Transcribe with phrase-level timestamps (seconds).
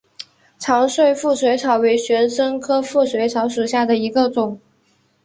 [0.57, 4.59] 长穗腹水草为玄参科腹水草属下的一个种。